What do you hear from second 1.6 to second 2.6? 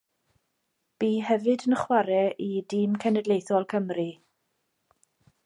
yn chwarae i